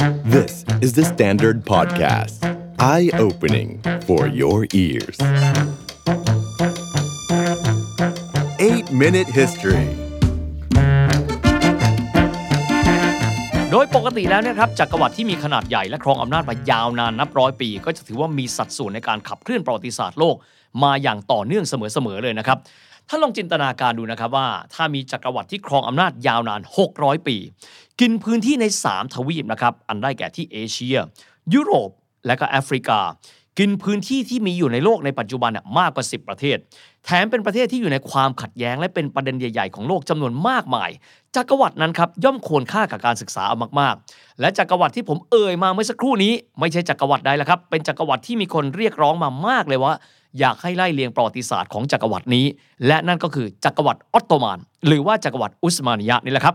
[0.00, 2.38] This is the Standard Podcast.
[2.78, 5.18] Eye opening for your ears.
[8.58, 9.86] 8 Minute History
[13.70, 20.36] โดยปกติแล้วเนะครับจักรวรรดิที่มีขนาดใหญ่และครองอำนาจมายาวนานนับร้อยปี ก็จะถือว่ามีสัดส่วนในการขับเคลื่อนประวัติศาสตร์โลก
[20.82, 22.58] มาอย่างต่อเนื่องเสมอๆเลยนะครับ
[23.12, 26.60] ถ้าลองจินตนาการดูนะครับว่า ถ้ามีจักรวรรดิที่ครองอำนาจยาวนาน
[26.94, 27.36] 600 ปี
[28.00, 30.96] กินพื้นที่ใน 3 ทวีปนะครับ อันได้แก่ที่เอเชีย
[31.54, 31.90] ยุโรป
[32.26, 33.00] และก็แอฟริกา
[33.62, 36.56] กินพื้นที่ที่มีอยู่ในโลกในปัจจุบันมากกว่า 10 ประเทศ
[37.04, 40.90] แถมเป็นประเทศที่อยู่ในความขัดแย้งและเป็นประเด็นใหญ่ ๆ ของโลกจำนวนมากมาย
[41.36, 49.92] จักรวรรดินั้นครับย่อมควรค่ากับการศึกษาเอามากๆ และจักรวรรดิที่ผมเอ่ยมาเมื่อสักครู่นี้ ไม่ใช่จักรวรรดิใดละครับ เป็นจักรวรรดิที่มีคนเรียกร้องมามากเลยว่า
[50.38, 52.46] อยากให้ไล่เลียงประวัติศาสตร์ของจักรวรรดินี้
[52.86, 56.54] และนั่นก็คือจักรวรรดิออตโตมัน หรือว่าจักรวรรดิอุสมานียะนี่แหละครับ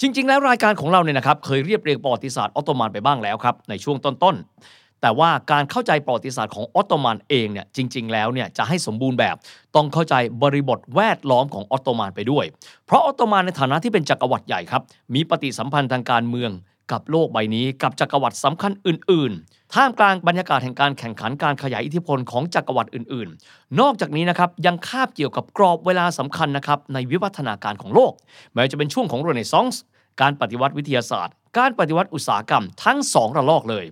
[0.00, 9.36] จริง ๆ แล้วรายการของเราเนี่ยนะครับเคยเรียบเรียงประวัติศาสตร์ออตโตมันไปบ้างแล้วครับในช่วงต้นๆ แต่ว่าการเข้าใจประวัติศาสตร์ของออตโตมันเองเนี่ยจริง ๆ แล้วเนี่ยจะให้สมบูรณ์แบบ
[9.76, 12.44] ต้องเข้าใจบริบทแวดล้อมของออตโตมันไปด้วย
[12.86, 14.82] เพราะออตโตมันในฐานะที่เป็นจักรวรรดิใหญ่ครับ
[15.14, 16.50] มีปฏิสัมพันธ์ทางการเมือง
[16.92, 28.12] กับโลกใบนี้กับจักรวรรดิสำคัญอื่น ๆ ท่ามกลางบรรยากาศแห่งการแข่งขันการขยายอิทธิพลของจักรวรรดิอื่น ๆ นอกจากนี้นะครับยังคาบเกี่ยวกับกรอบเวลาสำคัญนะครับในวิวัฒนาการของโลก
[28.54, 29.82] แม้จะเป็นช่วงของเรเนซองส์
[30.20, 33.84] การปฏิวัติวิทยาศาสตร์ การปฏิวัติอุตสาหกรรมทั้งสองระลอกเลย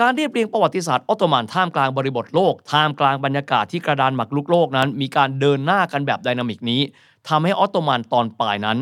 [0.00, 6.80] การเรียบเรียงประวัติศาสตร์ออตโตมันท่ามกลางบริบทโลก ท่ามกลางบรรยากาศที่กระดานหมากลุกโลกนั้น มีการเดินหน้ากันแบบไดนามิกนี้
[7.28, 8.78] ทำให้ออตโตมันตอนปลายนั้น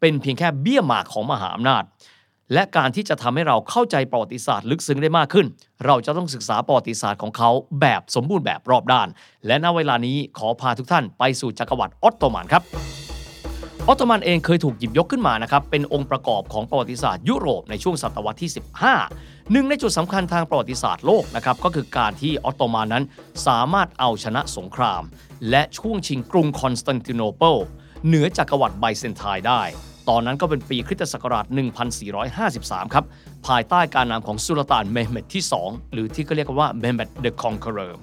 [0.00, 1.82] เป็นเพียงแค่เบี้ยหมากของมหาอำนาจ
[2.52, 5.46] และการที่จะทำให้เราเข้าใจประวัติศาสตร์ลึกซึ้งได้มากขึ้น
[5.86, 9.08] เราจะต้องศึกษาประวัติศาสตร์ของเขาแบบสมบูรณ์แบบรอบด้าน
[9.46, 13.07] และณเวลานี้ขอพาทุกท่านไปสู่จักรวรรดิออตโตมันครับ
[13.90, 18.50] ออตโตมันเองเคยถูกหยิบยกขึ้นมานะครับเป็นองค์ประกอบของประวัติศาสตร์ยุโรปในช่วงศตวรรษที่
[19.00, 23.04] 15 หนึ่งในจุดสำคัญทางประวัติศาสตร์โลกนะครับก็คือการที่ออตโตมันนั้น
[23.46, 25.02] สามารถเอาชนะสงคราม
[25.50, 27.56] และช่วงชิงกรุงคอนสแตนติโนเปิล
[28.06, 29.62] เหนือจักรวรรดิไบเซนไทน์ได้
[30.08, 31.44] ตอนนั้นก็เป็นปีคริสตศักราช
[32.20, 33.04] 1453 ครับ
[33.46, 37.98] ภายใต้การนำของสุลต่านเมหเม็ดที่ 2 หรือที่ก็เรียกว่าเมหเม็ด the Conqueror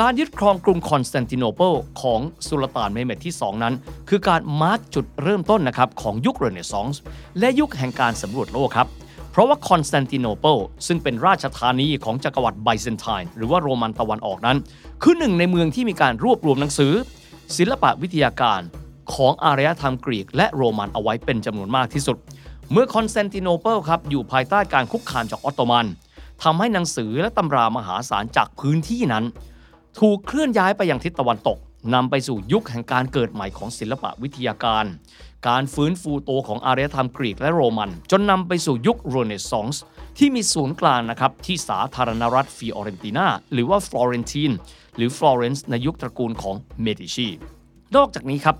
[0.00, 1.72] การยึดครองกรุงคอนสแตนติโนเปิล
[2.02, 3.74] ของสุลต่านเมหเม็ดที่ 2 นั้น
[4.08, 7.00] คือการ mark จุดเริ่มต้นนะครับของยุคเรเนซองส์
[7.38, 8.88] และยุคแห่งการสำรวจโลกครับ
[9.30, 10.56] เพราะว่าคอนสแตนติโนเปิล
[10.86, 14.56] ซึ่งเป็นราชธานีของจักรวรรดิไบเซนไทน์หรือว่าโรมันตะวันออกนั้น
[15.02, 16.92] คือหนึ่งในเมืองที่มีการรวบรวมหนังสือ
[17.56, 18.60] ศิลปะวิทยาการ
[19.14, 22.16] ของอารยธรรมกรีกและโรมันเอาไว้เป็นจำนวนมากที่สุด
[22.72, 25.86] เมื่อคอนสแตนติโนเปิลครับอยู่ภายใต้การคุกคามจากออตโตมัน
[26.42, 29.24] ทำให้หนังสือและตำรามหาศาลจากพื้นที่นั้น
[30.00, 31.58] ถูกเคลื่อนย้ายไปยังทิศตะวันตก
[31.94, 34.84] นำไปสู่ยุคแห่งการเกิดใหม่ของศิลปะวิทยาการ
[35.48, 39.82] การฟื้นฟูโตของอารยธรรมกรีกและโรมัน จนนำไปสู่ยุคเรเนซองส์
[40.18, 44.50] ที่มีศูนย์กลางนะครับ ที่สาธารณรัฐฟิออเรนตินาหรือว่าฟลอเรนติน
[44.96, 47.28] หรือฟลอเรนซ์ในยุคตระกูลของเมดิชี
[47.96, 48.56] นอกจากนี้ครับ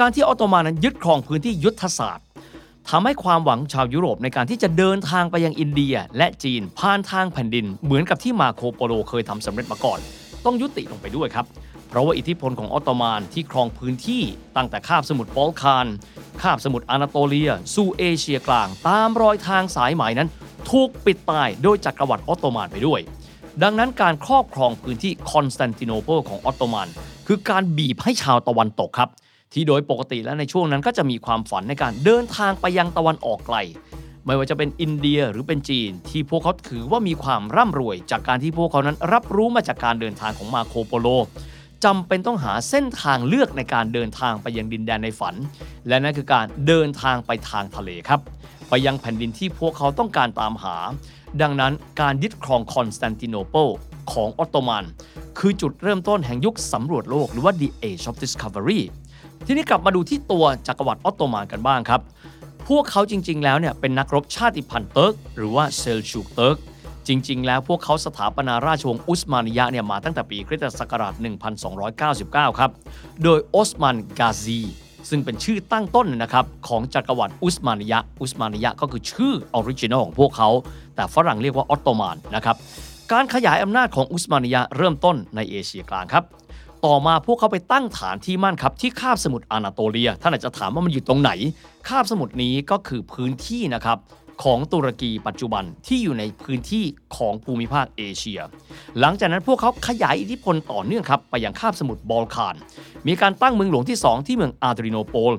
[0.00, 2.26] การที่ออตโตมันนั้นยึดครองพื้นที่ยุทธศาสตร์
[2.90, 9.98] ทำให้ความหวังชาวยุโรปในการที่จะเดินทางไปยังอินเดียและจีนผ่านทางแผ่นดิน เหมือนกับที่มาร์โคโปโลเคยทำสำเร็จมาก่อน
[10.44, 11.46] ต้องยุติลงไปด้วยครับ
[11.88, 14.22] เพราะว่าอิทธิพลของออตโตมันที่ครองพื้นที่
[14.56, 15.86] ตั้งแต่คาบสมุทรบอลข่าน
[16.42, 20.28] คาบสมุทรอานาโตเลีย สู่เอเชียกลาง ตามรอยทางสายไหมนั้น
[20.70, 23.00] ถูกปิดตายโดยจักรวรรดิออตโตมันไปด้วย
[23.62, 26.88] ดังนั้นการครอบครองพื้นที่คอนสแตนติโนเปิลของออตโตมัน
[27.26, 29.10] คือการบีบให้ชาวตะวันตกครับ
[29.52, 33.56] ที่โดยปกติแล้วในช่วงนั้นก็จะมีความฝันในการเดินทางไปยังตะวันออกไกล
[34.26, 41.08] ไม่ว่าจะเป็นอินเดียหรือเป็นจีน ที่พวกเขาถือว่ามีความร่ำรวย จากการที่พวกเขานั้นรับรู้มาจากการเดินทางของมาร์โคโปโล
[41.84, 45.34] จำเป็นต้องหาเส้นทางเลือกในการเดินทางไปยังดินแดนในฝัน
[45.88, 48.20] และนั่นคือการเดินทางไปทางทะเลครับ
[48.68, 50.76] ไปยังแผ่นดินที่พวกเขาต้องการตามหา
[51.42, 53.68] ดังนั้นการยึดครองคอนสแตนติโนเปิล
[54.12, 54.84] ของออตโตมัน
[55.38, 58.80] คือจุดเริ่มต้นแห่งยุคสำรวจโลกหรือว่า the age of discovery
[59.46, 62.00] ทีนี้กลับมาดูที่ตัวจักรวรรดิออตโตมันกันบ้างครับ
[62.68, 66.56] พวกเขาจริง ๆ แล้วเนี่ยเป็นนักรบชาติพันธุ์เติร์กหรือว่าเซลชูกเติร์ก
[67.06, 71.12] จริง ๆ แล้วพวกเขาสถาปนาราชวงศ์อุสมานียะเนี่ยมาตั้งแต่ปีคริสตศักราช
[71.86, 72.70] 1299 ครับ
[73.22, 74.60] โดยออสมันกาซี
[75.08, 80.48] ซึ่งเป็นชื่อตั้งต้นนะครับของจักรวรรดิอุสมานียะ อุสมานียะก็คือชื่อ original ของพวกเขา
[80.96, 82.56] แต่ฝรั่งเรียกว่าออตโตมันนะครับ
[83.12, 86.24] การขยายอำนาจของอุสมานียะเริ่มต้นในเอเชียกลางครับ
[86.86, 91.30] ต่อมาพวกเขาไปตั้งฐานที่มั่นครับที่คาบสมุทรอานาโตเลีย ท่านอาจจะถามว่ามันอยู่ตรงไหน
[91.88, 93.98] คาบสมุทรนี้ก็คือพื้นที่นะครับ
[94.42, 96.84] ของตุรกีปัจจุบันที่อยู่ในพื้นที่
[97.16, 98.40] ของภูมิภาคเอเชีย
[99.00, 102.54] หลังจากนั้นพวกเขาขยายอิทธิพลต่อเนื่องครับไปยังคาบสมุทรบอลข่าน
[103.06, 105.34] มีการตั้งเมืองหลวงที่ 2 ที่เมืองอาดริโนโปล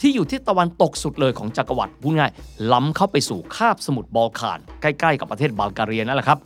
[0.00, 2.30] ที่อยู่ที่ตะวันตกสุดเลยของจักรวรรดิพูดง่าย
[2.72, 6.38] ล้ำเข้าไปสู่คาบสมุทรบอลข่าน ใกล้ๆ กับประเทศบัลกเรียนั่นแหละครับ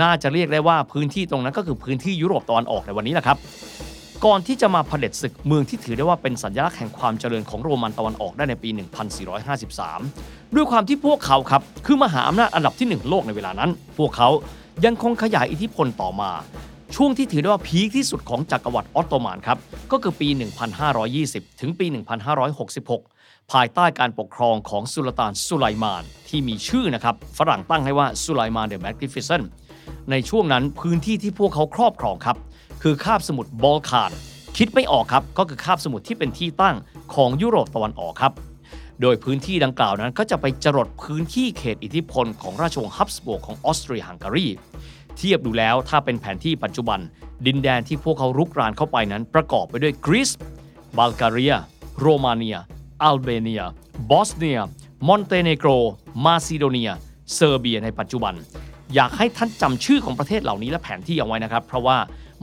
[0.00, 3.38] น่าจะเรียกได้ว่าพื้นที่ตรงนั้นก็คือพื้นที่ยุโรปตะวันออกในวันนี้แหละครับ
[4.24, 8.68] ก่อนที่จะมาเผด็จศึกเมืองที่ถือได้ว่าเป็นสัญลักษณ์แห่งความเจริญของโรมันตะวันออกได้ในปี
[9.42, 14.28] 1453 ด้วยความที่พวกเขาครับคือมหาอำนาจอันดับที่ 1 โลกในเวลานั้น พวกเขา
[14.84, 16.30] ยังคงขยายอิทธิพลต่อมา
[16.96, 19.58] ช่วงที่ถือได้ว่า peak ที่สุดของจักรวรรดิออตโตมันครับ
[19.92, 20.28] ก็คือปี
[20.94, 21.86] 1520 ถึงปี
[22.68, 29.42] 1566ภายใต้การปกครองของสุลต่านสุไลมาน ที่มีชื่อนะครับ ฝรั่งตั้งให้ว่าสุไลมาน the Magnificent
[30.10, 32.36] ในช่วงนั้นพื้นที่ที่พวกเขาครอบครองครับ
[32.82, 34.12] คือคาบสมุทรบอลข่าน
[34.56, 36.76] คิดไม่ออกครับ ก็คือคาบสมุทรที่เป็นที่ตั้ง
[37.14, 38.32] ของยุโรปตะวันออกครับ
[39.00, 44.46] โดยพื้นที่ดังกล่าวนั้นก็จะไปจรดพื้นที่เขตอิทธิพลของราชวงศ์ฮับสบวร์กของออสเตรียฮังการี
[45.16, 47.00] เทียบดูแล้วถ้าเป็นแผนที่ปัจจุบัน
[47.46, 50.30] ดินแดนที่พวกเขารุกรานเข้าไปนั้นประกอบไปด้วยกรีซ
[50.96, 51.54] บัลแกเรีย
[51.98, 52.58] โรมาเนีย
[53.02, 53.62] อัลเบเนีย
[54.10, 54.60] บอสเนีย
[55.08, 55.68] มอนเตเนโกร
[56.24, 56.90] มาซิโดเนีย
[57.34, 58.34] เซอร์เบียในปัจจุบัน
[58.94, 61.96] อยากให้ท่านจำชื่อของประเทศเหล่านี้และแผนที่เอาไว้นะครับ เพราะว่า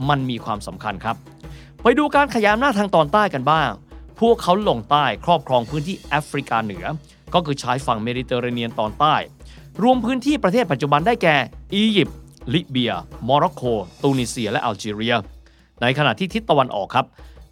[0.08, 1.16] มันมีความสำคัญครับ
[1.82, 3.68] ไปดูการขยายอำนาจทางตอนใต้กันบ้าง
[4.20, 6.84] พวกเขาลงใต้ครอบครองพื้นที่แอฟริกาเหนือ
[7.34, 9.14] ก็คือชายฝั่งเมดิเตอร์เรเนียนตอนใต้
[9.82, 11.36] รวมพื้นที่ประเทศปัจจุบันได้แก่
[11.74, 12.16] อียิปต์
[12.54, 12.92] ลิเบีย
[13.24, 13.62] โมร็อกโก
[14.02, 15.14] ตูนิเซีย และอัลจีเรีย
[15.82, 17.06] ในขณะที่ทิศตะวันออกครับ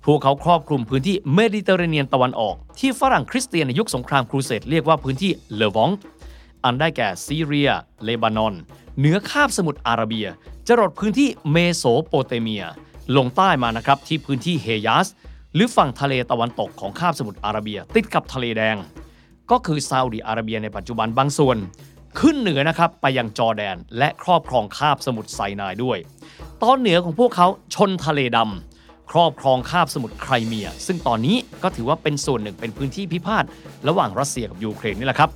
[0.05, 5.91] พวกเขาครอบคลุมพื้นที่เมดิเตอร์เรเนียนตะวันออก ที่ฝรั่งคริสเตียนในยุคสงครามครูเสดเรียกว่าพื้นที่เลแวนต์
[6.65, 7.71] อันได้แก่ซีเรีย
[8.05, 8.55] เลบานอน
[8.99, 10.27] เหนือคาบสมุทรอาระเบีย
[10.69, 12.65] จรดพื้นที่เมโสโปเตเมีย
[13.17, 15.07] ลงใต้มานะครับที่พื้นที่เฮยาซ
[15.55, 18.77] หรือฝั่งทะเลตะวันตกของคาบสมุทรอาระเบีย ติดกับทะเลแดง
[19.51, 21.57] ก็คือซาอุดิอาระเบียในปัจจุบันบางส่วน
[22.21, 25.99] ขึ้นเหนือนะครับไปยังจอร์แดน และครอบครองคาบสมุทรไซนายด้วย
[26.63, 33.45] ตอนเหนือของพวกเขาชนทะเลดำครอบครองคาบสมุทรไครเมีย ซึ่งตอนนี้ก็ถือว่าเป็นส่วนหนึ่งเป็นพื้นที่พิพาท
[33.89, 35.31] ระหว่างรัสเซียกับยูเครนนี่แหละครับ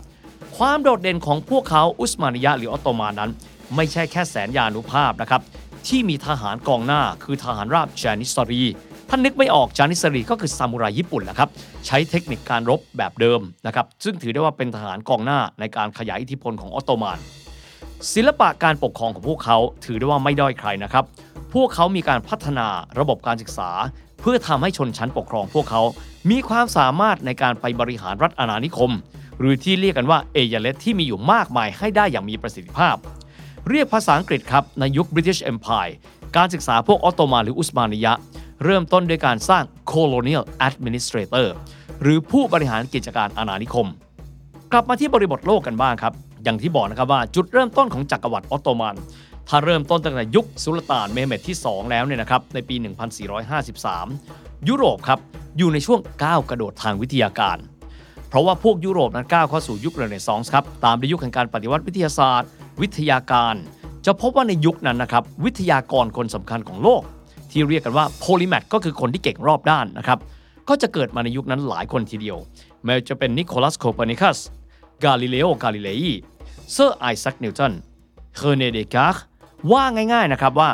[0.65, 3.31] ความโดดเด่นของพวกเขาอุสมานิยะหรือออตโตมันนั้น
[3.77, 5.41] ไม่ใช่แค่แสนยานุภาพนะครับ
[5.89, 8.63] ที่มีทหารกองหน้าคือทหารราบจานิสรี
[9.09, 11.49] ท่านนึกไม่ออกจานิสรีก็คือซามูไรญี่ปุ่นแหละครับ
[11.87, 17.19] ใช้เทคนิคการรบแบบเดิมนะครับ ซึ่งถือได้ว่าเป็นทหารกองหน้าในการขยายอิทธิพลของออตโตมัน
[18.13, 21.05] ศิลปะการปกครองของพวกเขาถือได้ว่าไม่ด้อยใครนะครับ
[21.55, 22.67] พวกเขามีการพัฒนา
[22.99, 23.71] ระบบการศึกษา
[24.21, 25.83] เพื่อทำให้ชนชั้นปกครองพวกเขา
[26.31, 28.93] มีความสามารถในการไปบริหารรัฐอาณานิคม
[29.41, 32.97] หรือที่เรียกกันว่าเอยาเลตที่มีอยู่มากมายให้ได้อย่างมีประสิทธิภาพ
[33.69, 35.93] เรียกภาษาอังกฤษครับในยุค British Empire
[36.37, 38.13] การศึกษาพวกออตโตมันหรืออุสมานิยะ
[38.65, 41.49] เริ่มต้นด้วยการสร้าง Colonial Administrator
[42.03, 43.87] หรือผู้บริหารกิจการอาณานิคม
[44.73, 46.13] กลับมาที่บริบทโลกกันบ้างครับ
[46.45, 48.97] อย่างที่บอกนะครับว่าจุดเริ่มต้นของจักรวรรดิออตโตมัน
[49.49, 52.77] ถ้าเริ่มต้นตั้งแต่ยุคสุลต่านเมเหม็ดที่ 2 แล้วเนี่ยนะครับในปี
[53.93, 55.19] 1453 ยุโรปครับ
[55.59, 57.59] อยู่ในช่วงก้าวกระโดดทางวิทยาการ
[58.31, 62.49] เพราะว่าพวกยุโรปนั้นก้าวเข้าสู่ยุคเรเนซองส์ครับ ตามด้วยยุคแห่งการปฏิวัติวิทยาศาสตร์
[62.83, 63.55] วิทยาการ
[64.07, 67.03] จะพบว่าในยุคนั้นนะครับวิทยากรคนสำคัญของโลก
[67.51, 70.19] ที่เรียกกันว่า polymath ก็คือคนที่เก่งรอบด้านนะครับ
[70.69, 72.39] ก็จะเกิดมาในยุคนั้นหลายคนทีเดียว
[72.85, 74.39] ไม่ว่าจะเป็นนิโคลัสโคเปอร์นิคัส
[75.05, 76.15] กาลิเลโอกาลิเลยี
[76.73, 77.73] เซอร์ไอแซคนิวตัน
[78.37, 79.25] เรอเนเดการ์ต
[79.73, 80.71] ว่าง่ายๆนะครับว่า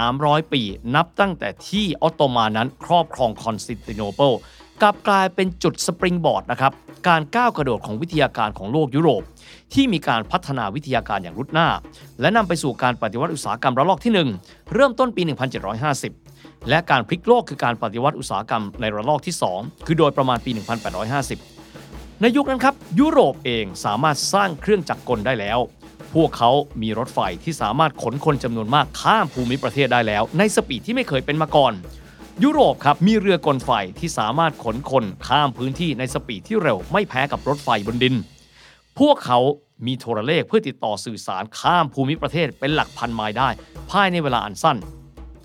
[0.00, 0.62] 300 ปี
[0.94, 4.32] นับตั้งแต่ที่ออตโตมันนั้นครอบครองคอนสแตนติโนเปิล
[4.82, 6.72] กลับกลายเป็นจุด springboard นะครับ
[7.08, 9.22] การก้าวกระโดดของวิทยาการของโลกยุโรป
[9.74, 11.68] ที่มีการพัฒนาวิทยาการอย่างรุดหน้า
[12.20, 14.12] และนำไปสู่การปฏิวัติอุตสาหกรรมระลอกที่
[14.44, 15.22] 1 เริ่มต้นปี
[15.94, 20.50] 1750 และการพลิกโลกคือการปฏิวัติอุตสาหกรรมในระลอกที่ 2 คือโดยประมาณปี
[21.16, 25.58] 1850 ในยุคนั้นครับยุโรปเองสามารถสร้างเครื่องจักรกลได้แล้ว
[26.14, 26.50] พวกเขา
[26.82, 31.72] มีรถไฟที่สามารถขนคนจำนวนมากข้ามภูมิประเทศได้แล้ว ในสปีดที่ไม่เคยเป็นมาก่อน
[32.44, 38.14] ยุโรปครับมีเรือกลไฟที่สามารถขนคนข้ามพื้นที่ในสปีดที่เร็วไม่แพ้กับรถไฟบนดิน
[38.98, 39.38] พวกเขา
[39.86, 43.48] มีโทรเลขเพื่อติดต่อสื่อสารข้ามภูมิประเทศเป็นหลักพันไมล์ได้
[43.90, 44.76] ภายในเวลาอันสั้น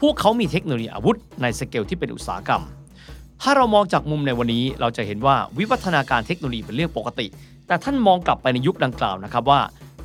[0.02, 2.64] พวกเขามีเทคโนโลยีอาวุธในสเกลที่เป็นอุตสาหกรรม
[3.42, 7.28] ถ้าเรามองจากมุมในวันนี้เราจะเห็นว่าวิวัฒนาการเทคโนโลยีเป็นเรื่องปกติ
[7.68, 9.62] แต่ท่านมองกลับไปในยุคดังกล่าวนะครับว่า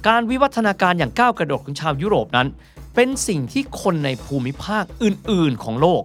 [0.08, 2.48] การวิวัฒนาการอย่างก้าวกระโดดของชาวยุโรปนั้น
[2.94, 6.02] เป็นสิ่งที่คนในภูมิภาคอื่น ๆ ของโลก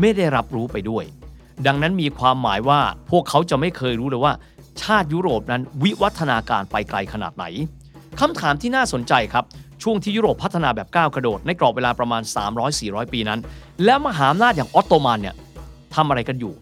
[0.00, 1.04] ไม่ได้รับรู้ไปด้วย
[1.66, 2.80] ดังนั้นมีความหมายว่า
[3.10, 4.32] พวกเขาจะไม่เคยรู้เลยว่า
[4.82, 7.44] ชาติยุโรปนั้นวิวัฒนาการไปไกลขนาดไหน
[8.20, 9.44] คำถามที่น่าสนใจครับ
[9.82, 12.22] ช่วงที่ยุโรปพัฒนาแบบก้าวกระโดดในกรอบเวลาประมาณ
[12.68, 13.40] 300-400 ปีนั้น
[13.84, 15.34] แล้วมหาอำนาจอย่างออตโตมันเนี่ย
[15.94, 16.52] ทำอะไรกันอยู่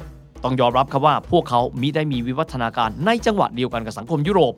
[0.44, 4.54] ต้องยอมรับครับว่าพวกเขามิได้มีวิวัฒนาการในจังหวะเดียวกันกับสังคมยุโรป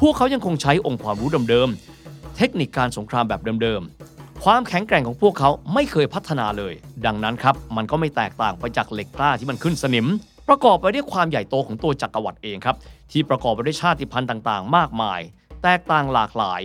[0.00, 4.09] พวกเขายังคงใช้องค์ความรู้เดิมๆเทคนิคการสงครามแบบเดิมๆ
[4.46, 6.74] ความแข็งแกร่งของพวกเขาไม่เคยพัฒนาเลย
[7.06, 10.10] ดังนั้นครับ มันก็ไม่แตกต่างไปจากเหล็กกล้าที่มันขึ้นสนิมป
[10.48, 12.76] ประกอบไปด้วยความใหญ่โตของตัวจักรวรรดิเองครับ
[13.10, 15.20] ที่ประกอบไปด้วยชาติพันธุ์ต่างๆ มากมาย
[15.62, 16.62] แตกต่างหลากหลาย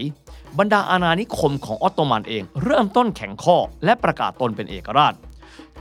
[0.59, 5.13] บรรดาอาณานิคมของออตโตมันเอง เริ่มต้นแข็งข้อและประกาศตนเป็นเอกราช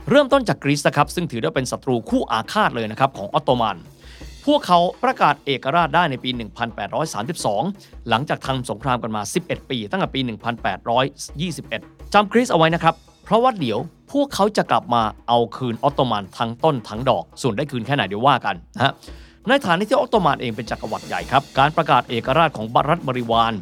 [0.09, 3.77] เริ่มต้นจากกรีซนะครับซึ่งถือได้เป็นศัตรูคู่อาฆาตเลยนะครับของออตโตมัน
[4.47, 6.29] พวกเขาประกาศเอกราชได้ในปี
[7.19, 10.19] 1832 หลังจากทำสงครามกันมา 11 ปี ตั้งแต่ปี
[10.97, 13.79] 1821 จำกรีซเอาไว้นะครับ เพราะว่าเดี๋ยว
[14.11, 18.93] พวกเขาจะกลับมาเอาคืนออตโตมันทั้งต้นทั้งดอก ส่วนได้คืนแค่ไหนเดี๋ยวว่ากันนะฮะ
[19.47, 23.53] ในฐานะที่ออตโตมันเองเป็นจักรวรรดิใหญ่ครับ การประกาศเอกราชของบรัฐบริวาร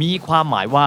[0.00, 0.86] มีความหมายว่า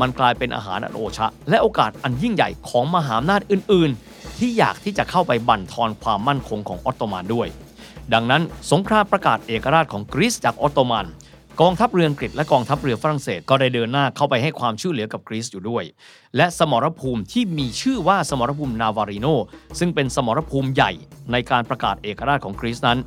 [0.00, 7.48] มันกลายเป็นอาหารอันโอชะ และโอกาสอันยิ่งใหญ่ของมหาอำนาจอื่น ๆ ที่อยากที่จะเข้าไปบั่นทอนความมั่นคงของออตโตมันด้วย
[8.14, 11.06] ดังนั้นสงครามประกาศเอกราชของกรีซจากออตโตมัน
[11.60, 15.84] กองทัพเรืออังกฤษและกองทัพเรือฝรั่งเศสก็ได้เดินหน้าเข้าไปให้ความช่วยเหลือกับกรีซอยู่ด้วย
[16.36, 19.26] และสมรภูมิที่มีชื่อว่าสมรภูมินาวาริโน
[19.78, 20.90] ซึ่งเป็นสมรภูมิใหญ่
[21.32, 22.98] ในการประกาศเอกราชของกรีซนั้น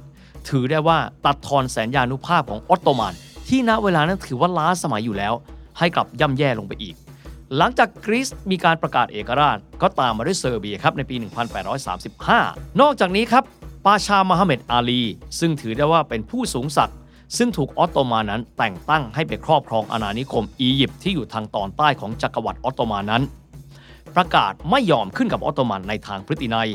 [0.49, 3.13] ถือได้ว่าตัดทอนแสนยานุภาพของออตโตมัน
[3.47, 5.33] ที่ณเวลานั้นถือว่าล้าสมัยอยู่แล้ว
[5.77, 6.95] ให้กลับย่ำแย่ลงไปอีก
[7.57, 11.15] หลังจากกรีซมีการประกาศเอกราช ก็ตามมาด้วยเซอร์เบียครับในปี
[11.97, 13.43] 1835 นอกจากนี้ครับ
[13.85, 15.01] ปาชามาฮัมเหม็ดอาลี
[15.39, 16.97] ซึ่งถือได้ว่าเป็นผู้สูงศักดิ์
[17.37, 23.23] ซึ่งถูกออตโตมันนั้นแต่งตั้งให้ไปครอบครองอาณานิคมอียิปต์ที่อยู่ทางตอนใต้ของจักรวรรดิออตโตมันนั้น
[24.15, 26.69] ประกาศไม่ยอมขึ้นกับออตโตมันในทางพฤตินัย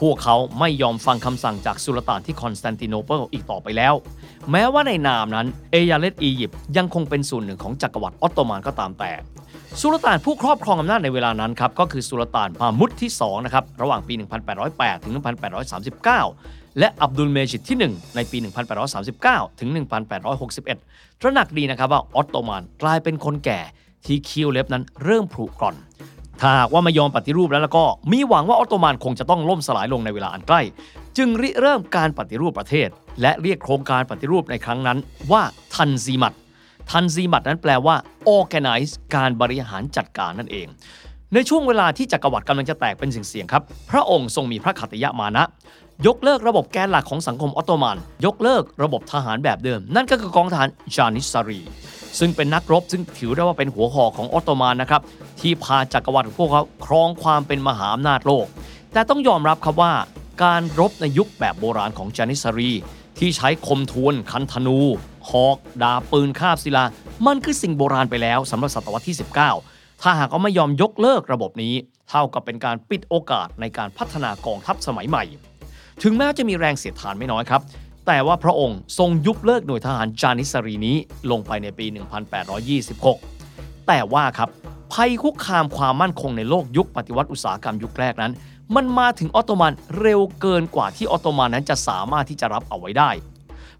[0.00, 3.94] พวกเขาไม่ยอมฟังคำสั่งจากสุลต่านที่คอนสแตนติโนเปิลอีกต่อไปแล้ว
[4.50, 9.12] แม้ว่าในนามนั้นเอยาเลตอียิปต์ยังคงเป็นส่วนหนึ่งของจักรวรรดิออตโตมันก็ตามแต่
[9.80, 14.14] สุลต่านผู้ครอบครองอำนาจในเวลานั้นครับก็คือสุลต่านมามุดที่2นะครับระหว่างปี
[14.58, 15.12] 1808 ถึง
[15.94, 18.38] 1839และอับดุลเมจิดที่ 1 ในปี
[18.98, 19.68] 1839 ถึง
[20.44, 23.60] 1861 ตระหนักดีนะครับว่าออตโตมันกลายเป็นคนแก่
[24.06, 25.76] ที่คิ้วเล็บนั้นเริ่มผุกร่อน
[26.40, 30.62] ถ้าหากว่าไม่ยอมปฏิรูปแล้วแล้วก็มีหวังว่าออตโตมันคงจะต้องล่มสลายลงในเวลาอันใกล้
[31.16, 32.88] จึงริเริ่มการปฏิรูปประเทศ
[33.22, 34.98] และเรียกโครงการปฏิรูปในครั้งนั้น
[35.32, 35.42] ว่า
[35.74, 36.34] ทันซีมัด
[36.90, 37.96] ทันซีมัดนั้นแปลว่า
[38.36, 40.66] organize การบริหารจัดการนั่นเอง
[41.34, 45.44] ในช่วงเวลาที่จักรวรรดิกำลังจะแตกเป็นเสี่ยงๆครับ พระองค์ทรงมีพระขัตติยมานะ
[46.06, 51.60] ยกเลิกระบบแกนหลักของสังคมออตโตมัน ยกเลิกระบบทหารแบบเดิม นั่นก็คือกองทหารจานิสซารี
[52.18, 55.02] ซึ่งเป็นนักรบซึ่งถือได้ว่าเป็นหัวหอกของออตโตมันนะครับ
[55.40, 58.46] ที่พาจักรวรรดิพวกเขาครองความเป็นมหาอำนาจโลก
[58.92, 59.92] แต่ต้องยอมรับครับว่า
[60.44, 62.72] การรบในยุคแบบโบราณของจานิสซารี
[63.18, 64.78] ที่ใช้คมทวน คันธนู
[65.30, 66.84] หอกดาบปืนคาบศิลา
[67.26, 69.16] มันคือสิ่งโบราณไปแล้วสำหรับศตวรรษที่
[69.58, 71.74] 19 ถ้าหากว่าไม่ยอมยกเลิกระบบนี้
[72.10, 75.24] เท่ากับเป็นการปิดโอกาสในการพัฒนากองทัพสมัยใหม่
[76.02, 77.60] ถึงแม้จะมีแรงเสียดทานไม่น้อยครับ
[78.06, 80.96] แต่ว่าพระองค์ทรงยุบเลิกหน่วยทหารจานิสรีนี้
[81.30, 81.86] ลงไปในปี
[83.06, 84.48] 1826 แต่ว่าครับ
[84.92, 88.32] ภัยคุกคามความมั่นคงในโลกยุคปฏิวัติอุตสาหกรรมยุคแรกนั้น
[88.74, 93.10] มันมาถึงออตโตมันเร็วเกินกว่าที่ออตโตมันนั้นจะสามารถที่จะรับเอาไว้ได้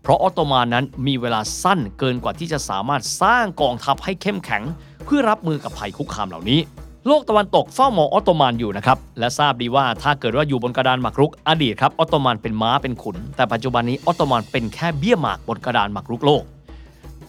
[0.03, 4.63] เพราะออตโตมันนั้นมีเวลาสั้นเกินกว่าที่จะสามารถสร้างกองทัพให้เข้มแข็ง
[5.05, 6.61] เพื่อรับมือกับภัยคุกคามเหล่านี้
[7.09, 16.43] โลกตะวันตกเฝ้ามองออตโตมันอยู่นะครับและทราบดีว่าถ้าเกิดว่าอยู่บนกระดานหมากรุกอดีตครับออตโตมันเป็นม้าเป็นขุน แต่ปัจจุบันนี้ออตโตมันเป็นแค่เบี้ยหมากบนกระดานหมากรุกโลก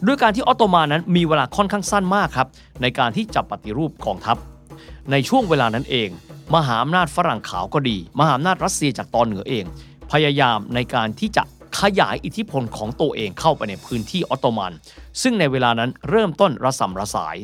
[0.05, 2.47] ด้วยการที่ออตโตมันนั้นมีเวลาค่อนข้างสั้นมากครับ
[2.81, 4.37] ในการที่จะปฏิรูปกองทัพ
[5.11, 6.09] ในช่วงเวลานั้นเอง
[6.55, 9.65] มหาอำนาจฝรั่งขาวก็ดี มหาอำนาจรัสเซียจากตอนเหนือเอง
[10.11, 11.43] พยายามในการที่จะ
[11.81, 14.73] ขยายอิทธิพลของตัวเองเข้าไปในพื้นที่ออตโตมัน
[15.21, 17.37] ซึ่งในเวลานั้นเริ่มต้นระส่ำระสาย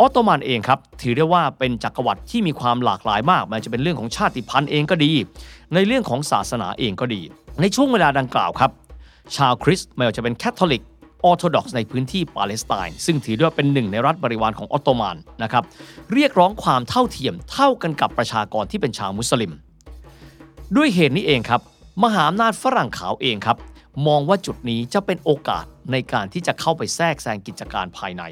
[0.00, 5.12] ออตโตมันเองครับถือได้ว่าเป็นจักรวรรดิที่มีความหลากหลายมากไม่ว่าจะเป็นเรื่องของชาติพันธุ์เองก็ดี
[5.74, 7.20] ในเรื่องของศาสนาเองก็ดี
[7.60, 8.70] ในช่วงเวลาดังกล่าวครับ
[9.36, 10.82] ชาวคริสต์ไม่ว่าจะเป็นแคทอลิก
[11.24, 15.64] ออร์โธดอกซ์ในพื้นที่ปาเลสไตน์ซึ่งถือได้ว่าเป็นหนึ่งในรัฐบริวารของออตโตมันนะครับ
[16.12, 19.52] เรียกร้องความเท่าเทียมเท่ากันกับประชากรที่เป็นชาวมุสลิม
[20.76, 21.60] ด้วยเหตุนี้เองครับ
[22.02, 23.56] มหาอำนาจฝรั่งขาวเองครับ
[24.06, 28.22] มองว่าจุดนี้จะเป็นโอกาสในการที่จะเข้าไปแทรกแซงกิจการภายใน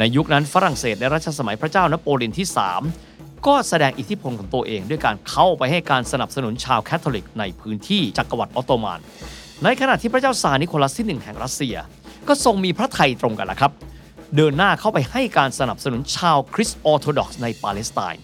[0.00, 2.48] ในยุคนั้นฝรั่งเศสในรัชสมัยพระเจ้านโปเลียนที่
[2.96, 9.00] 3 ก็แสดงอิทธิพลของตัวเอง ด้วยการเข้าไปให้การสนับสนุนชาวแคทอลิกในพื้นที่จักรวรรดิออตโตมัน
[9.64, 11.76] ในขณะที่พระเจ้าซาร์นิโคลัสที่1แห่งรัสเซีย
[12.28, 13.72] ก็ทรงมีพระทัยตรงกันละครับ
[14.36, 18.22] เดินหน้าเข้าไปให้การสนับสนุนชาวคริสต์ออร์โธดอกซ์ในปาเลสไตน์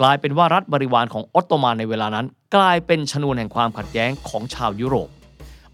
[0.00, 5.08] กลายเป็นว่ารัฐบริวารของออตโตมันในเวลานั้น กลายเป็นชนวนแห่งความขัดแย้งของชาวยุโรป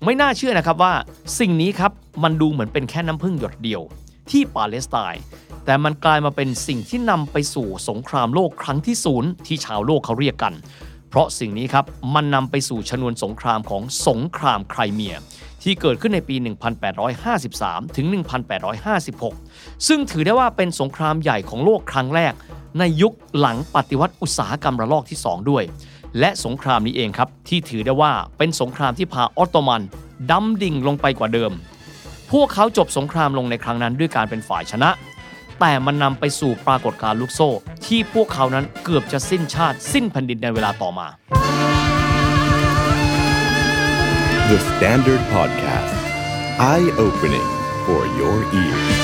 [0.05, 0.95] ไม่น่าเชื่อนะครับว่า
[1.39, 1.93] สิ่งนี้ครับ
[2.23, 3.83] มันดูเหมือนเป็นแค่น้ำพึ่งหยดเดียว
[4.31, 5.23] ที่ปาเลสไตน์
[5.65, 10.55] แต่มันกลายมาเป็นสิ่งที่นำไปสู่สงครามโลกครั้งที่ศูนย์ที่ชาวโลกเขาเรียกกัน
[11.09, 15.17] เพราะสิ่งนี้ครับมันนำไปสู่ชนวนสงครามของสงครามไครเมีย
[15.63, 16.37] ที่เกิดขึ้นในปี
[17.17, 18.07] 1853 ถึง
[18.77, 22.33] 1856 ซึ่งถือได้ว่าเป็นสงครามใหญ่ของโลกครั้งแรก
[22.79, 25.65] ในยุคหลังปฏิวัติอุตสาหกรรมระลอกที่ 2 ด้วย
[26.19, 29.83] และสงครามนี้เองครับที่ถือได้ว่าเป็นสงครามที่พาออตโตมัน
[30.31, 31.53] ดำดิ่งลงไปกว่าเดิม
[32.33, 34.91] พวกเขาจบสงครามลงในครั้งนั้นด้วยการเป็นฝ่ายชนะ
[35.61, 37.49] แต่มันนำไปสู่ปรากฏการณ์ลูกโซ่
[37.87, 41.07] ที่พวกเขานั้นเกือบจะสิ้นชาติสิ้นแผ่นดินในเวลาต่อมา
[44.51, 45.97] The Standard Podcast.
[46.73, 47.49] Eye opening
[47.87, 49.02] for your ears.